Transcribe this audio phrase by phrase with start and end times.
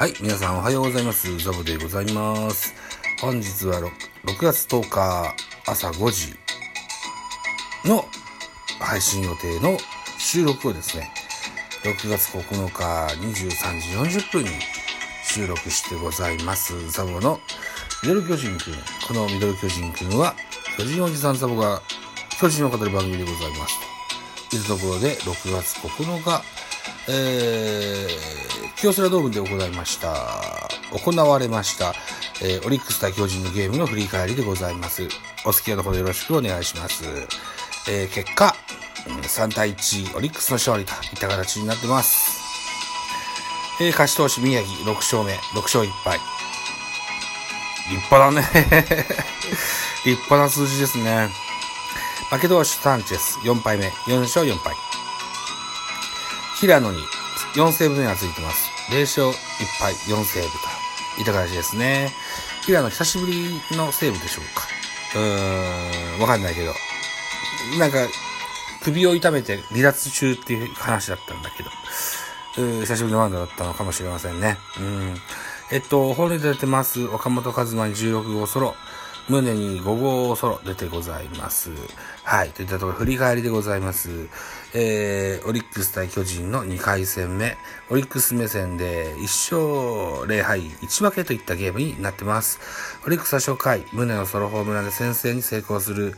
[0.00, 1.36] はい、皆さんおはようございます。
[1.44, 2.72] ザボでございます。
[3.20, 3.90] 本日は 6,
[4.34, 6.34] 6月10日朝5時
[7.86, 8.06] の
[8.80, 9.76] 配信予定の
[10.18, 11.12] 収録をですね、
[11.82, 12.82] 6月9日
[13.14, 14.48] 23時40分に
[15.22, 16.90] 収録してございます。
[16.90, 17.38] ザボの
[18.02, 18.74] ミドル巨人くん。
[19.06, 20.34] このミドル巨人くんは、
[20.78, 21.82] 巨人おじさんザボが
[22.40, 23.78] 巨人を語る番組でございます。
[24.48, 26.42] というところで、6月9日、
[27.08, 31.94] えー、京セラドームで行いました、行われました、
[32.42, 35.08] えー、オリックス対巨人のゲームの振り返りでございます。
[35.44, 37.04] お付き合いのほどよろしくお願いします。
[37.88, 38.54] えー、結果、
[39.06, 42.40] 3対1、オリックスの勝利といった形になってます。
[43.80, 46.18] えー、勝ち投手宮城6勝目、6勝1敗。
[47.90, 48.46] 立派だね。
[50.04, 51.30] 立派な数字ですね。
[52.30, 54.89] 負け投手サンチェス4敗目、4勝4敗。
[56.60, 56.98] 平野に
[57.56, 58.68] 4セーブ目がついてます。
[58.90, 60.48] 0勝1敗4セーブ
[61.14, 62.10] といった形ですね。
[62.66, 64.68] 平野久しぶりのセーブでしょうか。
[65.18, 66.74] うーん、わかんないけど。
[67.78, 68.06] なんか、
[68.82, 71.70] 首を痛めて離脱中っていう話だったんだけど、
[72.58, 74.58] う久しぶりのワンダだったのかもしれませんね。
[74.78, 75.14] うん。
[75.72, 77.02] えっと、本塁で出てます。
[77.04, 78.74] 岡本和真に16号ソロ。
[79.30, 81.70] 胸に5号ソロ出てございます。
[82.24, 82.50] はい。
[82.50, 84.28] といったところ、振り返りでございます。
[84.72, 87.56] えー、オリックス対巨人の2回戦目。
[87.90, 92.60] オリックス目線で1勝0敗1分けといったゲームになってます。
[93.04, 96.14] オリックスは初回、胸のソロホームランで先制に成功する。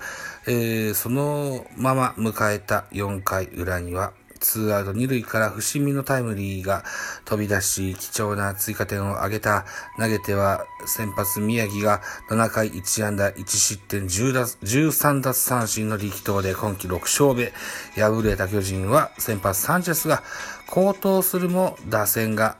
[0.46, 4.12] えー、そのまま迎えた4回裏には、
[4.42, 6.84] ツーアウト二塁から不審味のタイムリーが
[7.24, 9.64] 飛び出し、貴重な追加点を挙げた。
[9.98, 17.52] 投げては先発宮城が7回1安打1失点10奪13奪三振の力投で今季6勝目。
[17.94, 20.22] 敗れた巨人は先発サンチェスが
[20.68, 22.58] 高騰するも打線が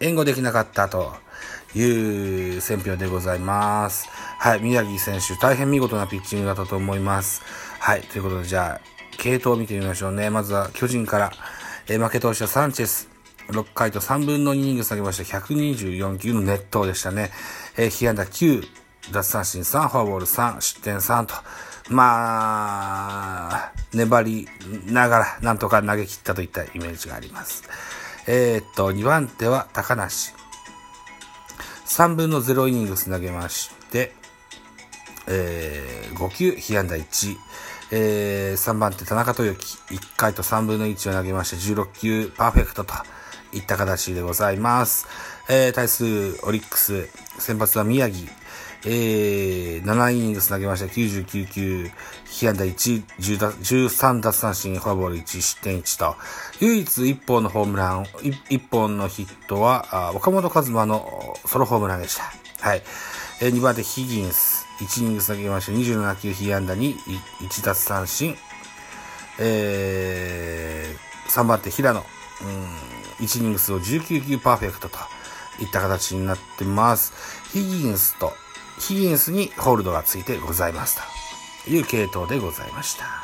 [0.00, 1.14] 援護できなかったと
[1.74, 4.08] いう選評でございます。
[4.38, 7.42] はい、宮城選手大変見事なピッチングだったと思います。
[7.78, 8.93] はい、ということでじゃあ、
[9.24, 10.28] 系統を見てみましょうね。
[10.28, 11.32] まずは巨人から、
[11.88, 13.08] えー、負け投手はサンチェス。
[13.48, 17.30] 6回と3分の2イニング下げました124球の熱投でしたね。
[17.78, 18.62] えー、被安打9、
[19.12, 21.34] 奪三振3、フォアボール3、失点3と。
[21.88, 24.46] まあ、粘り
[24.86, 27.64] ながらなんとか投げ切ったといったイメージがあります。
[28.26, 30.34] えー、っと、2番手は高梨。
[31.86, 34.12] 3分の0イニングス投げまして、
[35.26, 37.36] えー、5球、被安打1。
[37.90, 42.94] えー、3番手田中豊樹、1回と3分の1を投げまして16球パーフェクトと
[43.52, 45.06] いった形でございます。
[45.48, 47.08] えー、対するオリックス、
[47.38, 48.28] 先発は宮城、
[48.86, 51.90] えー、7イニングス投げました99球、
[52.26, 56.16] 被安打1、13奪三振、フォアボール1、失点1と、
[56.60, 62.24] 唯一1本のホームラン、1本のヒットは、岡本和真のソロホームランでした。
[62.60, 62.82] はい。
[63.40, 66.96] えー、2番手ヒギンス、1イニング下げまして27球被安打に
[67.40, 68.36] 1奪三振。
[69.38, 72.00] えー、3番手平野。
[72.00, 72.02] う
[72.44, 74.98] ん、1イニングスを19球パーフェクトと
[75.60, 77.12] いった形になってます。
[77.52, 78.32] ヒギンスと、
[78.78, 81.00] ヒギンスにホールドがついてございます
[81.64, 83.23] という系統でございました。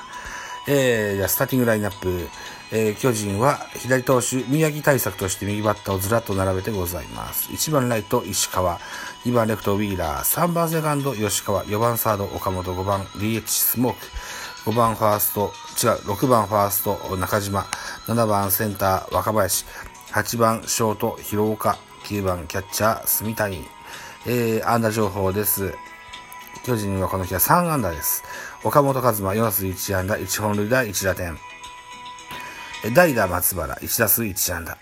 [0.72, 2.28] えー、じゃスターティングラインナップ。
[2.72, 7.50] えー、巨人は左投手、宮城対策として右バッターをずらっと並べてございます。
[7.50, 8.78] 1番ライト、石川。
[9.24, 10.24] 2番レフト、ウィーラー。
[10.24, 11.64] 3番セカンド、吉川。
[11.64, 12.72] 4番サード、岡本。
[12.72, 14.70] 5番 DH スモーク。
[14.70, 15.52] 5番ファースト、
[15.84, 17.66] 違う、6番ファースト、中島。
[18.06, 19.64] 7番センター、若林。
[20.12, 21.78] 8番ショート、広岡。
[22.04, 23.64] 9番キャッチャー、住谷。
[24.24, 25.74] えー、安打情報です。
[26.62, 28.22] 巨人はこの日は3安打です。
[28.62, 31.38] 岡本和真4打数1安打、1本塁打、1打点。
[32.94, 34.76] 代打松原、1打数1安打。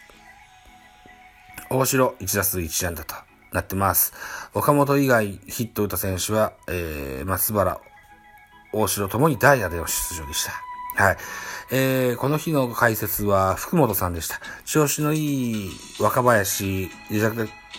[1.71, 3.15] 大城、1打数1安打と
[3.53, 4.13] なってます。
[4.53, 7.81] 岡本以外ヒット打った選手は、えー、松原、
[8.73, 11.05] 大城ともに代打での出場でした。
[11.05, 11.17] はい。
[11.71, 14.41] えー、この日の解説は福本さんでした。
[14.65, 15.71] 調子のいい
[16.01, 17.33] 若林じゃ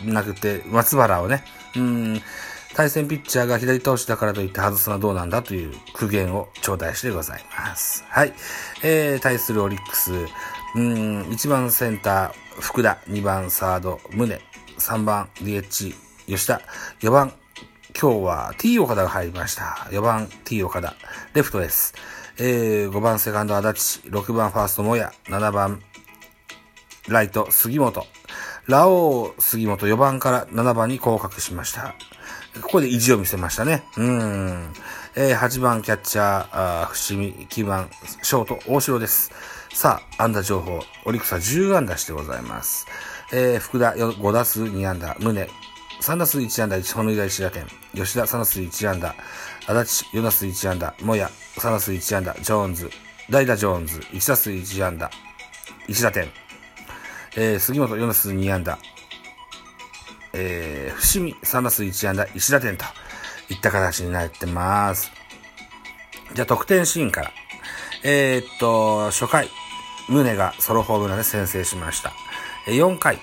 [0.05, 1.43] なくて、松原をね、
[1.75, 2.21] うん、
[2.75, 8.05] 対戦ピッチャーが左投手だからといって外すのはどうなんだという苦言を頂戴してございます。
[8.09, 8.33] はい。
[8.83, 10.13] えー、対するオリックス、
[10.75, 14.39] うん、1番センター、福田、2番サード、宗、
[14.77, 15.95] 3番 DH、
[16.27, 16.61] 吉田、
[17.01, 17.33] 4番、
[17.99, 19.87] 今日は T 岡田が入りました。
[19.89, 20.95] 4番 T 岡田、
[21.33, 21.95] レフトです。
[22.37, 25.81] えー、5番セカンド足立、6番ファーストもや、7番
[27.09, 28.05] ライト杉本、
[28.67, 31.95] ラオウ杉本4番から7番に降格しました。
[32.61, 33.83] ここで意地を見せましたね。
[33.97, 34.73] うん。
[35.15, 37.89] えー、8番キャッチャー、あ伏見、9番、
[38.21, 39.31] ショート、大城です。
[39.73, 42.87] さあ、安打情報、オリックスは10安打してございます。
[43.31, 45.47] えー、福田5打数2安打、宗
[46.01, 49.15] 3打数1安打1本塁打1打点、吉田3打数1安打、
[49.67, 52.89] 足立4打数1安打、もや3打数1安打、ジョーンズ、
[53.29, 55.11] 代打ジョーンズ1打数1安打、
[55.87, 56.29] 1打点、
[57.35, 58.79] えー、杉本4打数2安打、
[60.33, 62.85] えー、伏見3打数1安打1打点と
[63.49, 65.11] いった形になってます。
[66.33, 67.31] じゃあ得点シーンから。
[68.03, 69.49] えー、っと、初回、
[70.07, 72.13] 宗がソロホームランで先制しました。
[72.67, 73.19] 4回、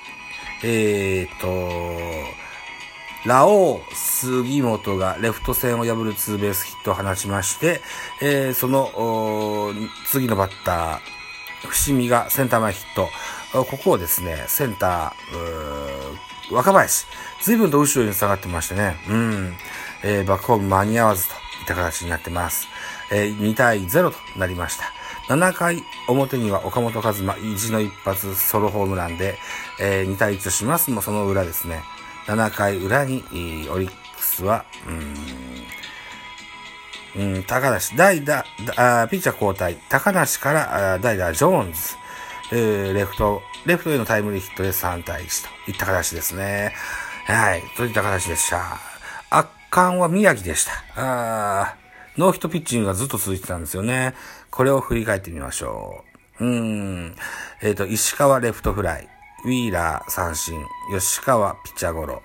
[0.62, 2.46] えー、っと、
[3.26, 7.80] ラオウ、杉本がレフト線を破るツーベースヒットを放ちまして、
[8.22, 9.72] えー、その、
[10.10, 13.08] 次のバッター、伏見がセンター前ヒット。
[13.64, 16.16] ここをですね、センター、
[16.50, 17.06] 若林、
[17.42, 19.56] 随分と後ろに下がってましてね、うん、
[20.04, 22.68] えー、バックホーム間に合わずといった形になってます。
[23.10, 24.84] えー、2対0となりました。
[25.28, 29.38] 7回表には岡本和真、意地の一発ソロホームランで、
[29.80, 31.82] えー、2対1としますも、その裏ですね。
[32.26, 33.24] 7回裏に、
[33.70, 34.64] オリックスは、
[37.16, 38.60] うん、うん、高梨、代打、ピ
[39.16, 41.96] ッチャー交代、高梨から代打、ジョーンズ、
[42.52, 46.72] えー、レフト、レフトへのタイムリーヒットで3対1といった形ですね。
[47.26, 48.78] はい、といった形でした。
[49.30, 50.72] 圧巻は宮城でした。
[50.96, 51.86] あー
[52.20, 54.14] ノーヒットピッチングがずっと続いてたんですよね。
[54.50, 56.04] これを振り返ってみましょ
[56.40, 56.44] う。
[56.44, 57.16] うーん。
[57.62, 59.08] えっ、ー、と、石川レフトフライ、
[59.44, 60.58] ウィーラー三振、
[60.90, 62.22] 吉川ピッチャーゴロ、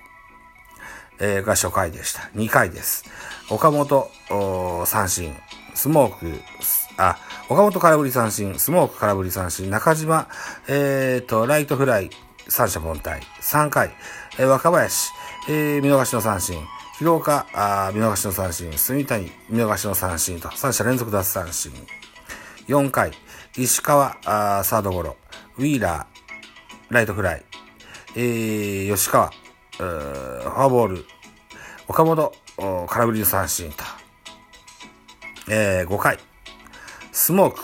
[1.20, 2.22] えー、が初回でした。
[2.36, 3.04] 2回です。
[3.50, 4.10] 岡本、
[4.86, 5.36] 三振、
[5.74, 6.40] スモーク、
[6.98, 7.18] あ、
[7.52, 10.30] 岡本空振り三振、スモーク空振り三振、中島、
[10.70, 12.10] えっ、ー、と、ライトフライ、
[12.48, 13.92] 三者凡退、3回、
[14.40, 15.12] えー、若林、
[15.50, 16.56] えー、見逃しの三振、
[16.98, 21.74] 広岡、あ見逃しの三振、住谷、見逃しの三振と、三者連続奪三振。
[22.70, 23.12] 4回、
[23.58, 25.18] 石川、あサードゴロ、
[25.58, 27.44] ウィーラー、ライトフライ、
[28.16, 29.30] えー、吉川、
[29.78, 31.06] フォアボール、
[31.90, 32.32] 岡本、
[32.88, 33.84] 空振りの三振と、
[35.50, 36.18] えー、5回、
[37.22, 37.62] スモーク、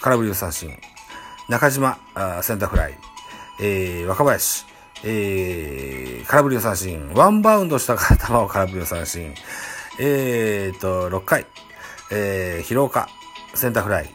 [0.00, 0.70] 空振りの三振、
[1.48, 1.98] 中島、
[2.44, 2.94] センターフライ、
[3.60, 4.66] えー、若林、
[5.02, 9.34] えー、空振りの三振、ワンバウンドした球を空振りの三振、
[9.98, 11.44] えーと、6回、
[12.12, 13.08] えー、広岡、
[13.52, 14.14] センターフライ、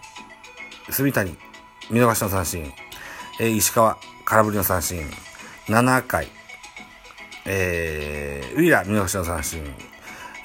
[0.89, 1.31] 住谷、
[1.91, 2.71] 見逃しの三振、
[3.41, 5.01] えー、石川、空振りの三振、
[5.67, 6.29] 7回、
[7.45, 9.61] えー、ウィラ、見逃しの三振、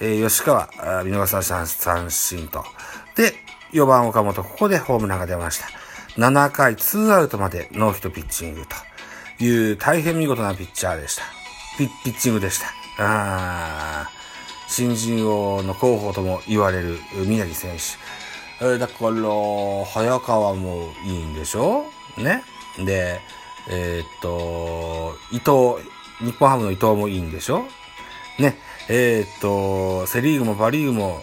[0.01, 0.67] えー、吉川、
[1.05, 2.65] 見逃しの三振と。
[3.73, 5.67] 4番岡本、ここでホームランが出ました。
[6.17, 8.65] 7回、2アウトまでノーヒットピッチング
[9.39, 11.23] という大変見事なピッチャーでした。
[11.79, 12.67] ピッチングでした。
[12.99, 14.11] あ
[14.69, 17.77] 新人王の候補とも言われる宮城選
[18.59, 18.79] 手。
[18.79, 19.11] だから、
[19.87, 21.85] 早川もいいんでしょ？
[22.19, 22.43] ね？
[22.79, 23.21] で、
[23.71, 25.83] えー、っと、伊藤、
[26.21, 27.65] 日本ハムの伊藤もいいんでしょ？
[28.39, 28.59] ね？
[28.89, 31.23] えー、っと、セリーグもパリーグも、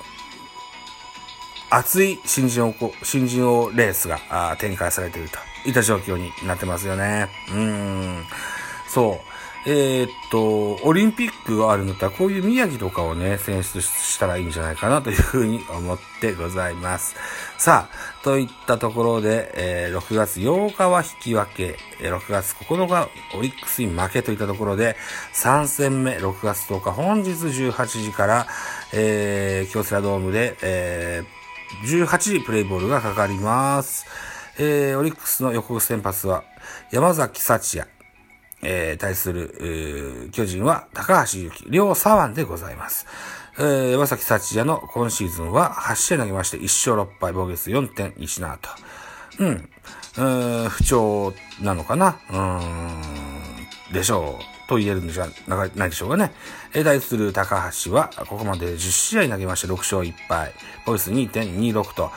[1.70, 2.74] 熱い新人王、
[3.04, 5.38] 新人王レースが展開されていると
[5.68, 7.28] いった状況になってますよね。
[7.54, 8.24] うん。
[8.88, 9.38] そう。
[9.70, 17.16] えー、っと、オリンピックがあるんだったら、こういう宮城とかをね、選出したらいいんじゃないかなというふうに思ってございます。
[17.58, 24.96] さあ、といったところで、えー、6月8日は引き分け、6月9日オリックスに負けといったところで、
[25.34, 28.48] 3戦目、6月10日、本日18時から、
[28.94, 31.47] えー、京セラドームで、えー、
[31.86, 34.06] 18時プレイボールがかかります。
[34.58, 36.44] えー、オリックスの予告先発は、
[36.92, 37.90] 山崎幸也、
[38.64, 43.06] えー、対する、巨人は高橋由紀、両左腕でございます。
[43.60, 48.70] えー、山崎幸也の今シーズンは8試合投げまして1勝6敗、防御率4.17と。
[49.40, 49.70] うん。
[50.18, 52.18] うん、不調なのかな？
[52.32, 52.38] う
[53.92, 54.57] ん、でしょう。
[54.68, 56.32] と言えるんじゃないでしょうかね。
[56.74, 60.54] えー、対する高橋は、ここまで10試合投げまして6勝1敗、
[60.86, 62.12] 防御率2.26と、こ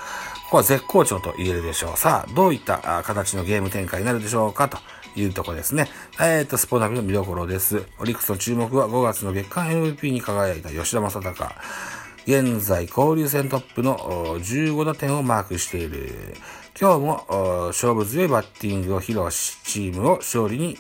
[0.51, 1.97] こは絶好調と言えるでしょう。
[1.97, 4.79] さあ、どういった形のゲーム展開になるでしょうかと
[5.15, 5.89] いうとこですね。
[6.21, 7.85] えっ、ー、と、スポナビの見どころです。
[7.99, 11.53] オリックスの注目は5月の月間 MVP に輝いた吉田正尚。
[12.27, 13.97] 現在、交流戦トップの
[14.41, 16.35] 15打点をマークしている。
[16.81, 17.27] 今日も
[17.69, 20.79] 勝負強いバッティングを披露し、チームを勝利に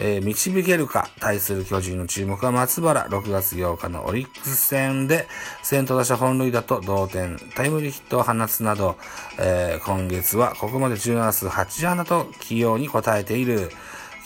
[0.00, 5.26] えー、導けるか、対する巨人の注目は松原、6月8日のオリックス戦で、
[5.62, 8.96] 先頭打者本塁打と同点、タイムリーヒットを放つなど、
[9.38, 13.70] えー、今月はここまで17数8安打と起用に応えている。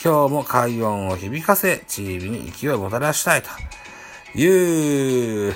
[0.02, 3.48] 今日も快音を響かせ、チームに勢いをもたらしたいと
[4.38, 5.54] いう、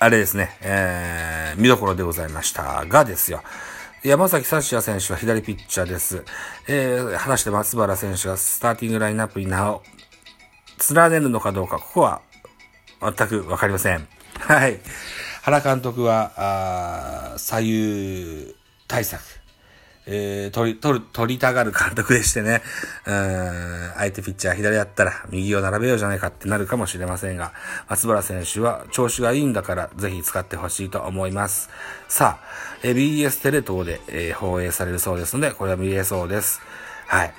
[0.00, 3.42] あれですね、えー、見どころでございましたがですよ。
[4.04, 6.26] 山崎幸也選手は左ピッチャーです。
[6.68, 9.82] えー、果たして松原選手がスターティングラインナップに名を
[10.94, 12.20] 連ねるのかどうか、ここは
[13.00, 14.06] 全くわかりません。
[14.40, 14.78] はい。
[15.40, 18.54] 原監督は、あ左右
[18.88, 19.33] 対策。
[20.06, 22.62] えー、取り、取る、取りたがる監督でしてね、
[23.06, 27.52] うん、相手ピッチャー左やったら右を並べようじゃないかってなるかもしれませんが、
[27.88, 31.70] 松原選手は調子がいいんだからぜひ使ってほしいと思います。
[32.08, 32.44] さあ、
[32.82, 36.60] えー BS テレ東で、えー放映されるそうですので、これは見れそうです。
[37.06, 37.34] はい。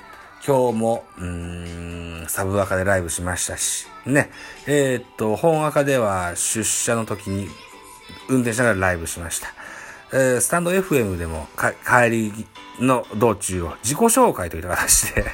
[0.46, 4.30] 今日も、うーん、サブアカでライブしましたし、ね、
[4.66, 7.48] えーっと、本アカでは出社の時に
[8.28, 9.48] 運転しながらライブしました。
[10.12, 12.46] えースタンド FM でも帰り
[12.80, 15.24] の道中を自己紹介という形で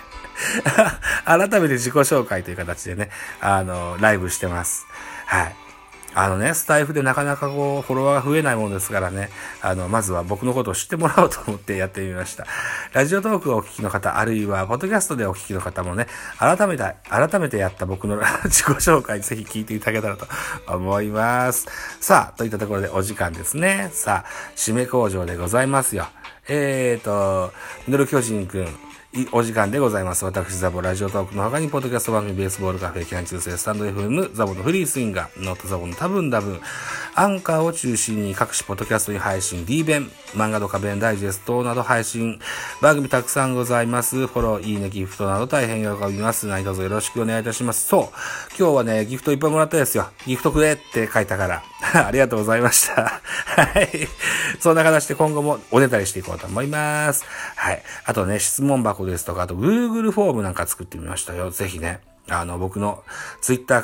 [1.25, 3.11] 改めて自己紹介という形でね、
[3.41, 4.87] あの、ライブしてます。
[5.27, 5.57] はい。
[6.15, 9.31] あのね、スタイフでなかなかこう、フォロワーが増えないものですからね、
[9.63, 12.47] あの、まずは僕のことを知ってもらおうと思ってやってみました。
[12.93, 16.07] ラジオトークをお聞きの方、あるいは、ポッドキャストでお聞きの方もね、
[16.39, 20.27] 改めて、改めてやった僕の 自己紹介、ぜひ聞いていただけたらと
[20.67, 21.67] 思います。
[22.01, 23.91] さあ、といったところでお時間ですね。
[23.93, 26.09] さあ、締め工場でございますよ。
[26.49, 27.53] えーと、
[27.87, 28.69] ミドル巨人くん、
[29.15, 30.25] いお時間でございます。
[30.25, 36.59] 私、ザボラジオトークの他に、ポッドキャスト番組、ベースボールカフェ、キャン中世、スタンド FM、ザボのフリースインガー、ノットザボの多分多分、
[37.15, 42.41] アンカーを中心に各種ポッドキャストに配信、D 弁、漫画とか弁ダイジェストなど配信、
[42.81, 44.27] 番組たくさんございます。
[44.27, 46.47] フォロー、いいね、ギフトなど大変喜びます。
[46.47, 47.87] 何卒よろしくお願いいたします。
[47.87, 48.03] そう、
[48.59, 50.07] 今日はね、ギフトいっぱいもらったですよ。
[50.27, 51.63] ギフトくれって書いたから。
[52.07, 53.21] ありがとうございました。
[53.45, 54.09] はい。
[54.61, 57.25] そんな形で今後もおねだりしていこうと思います。
[57.57, 57.83] はい。
[58.05, 61.51] あとね、質問箱ですとか、あと Google フォームなんか作ってみましたよ。
[61.51, 62.01] ぜひね。
[62.29, 63.03] あの、僕の
[63.41, 63.81] Twitter